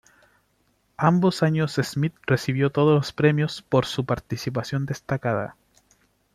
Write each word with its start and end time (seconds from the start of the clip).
Ambos 0.97 1.43
años 1.43 1.73
Smith 1.73 2.15
recibió 2.25 2.71
todos 2.71 2.95
los 2.95 3.13
premios 3.13 3.61
por 3.61 3.85
su 3.85 4.03
participación 4.03 4.87
destacada. 4.87 5.55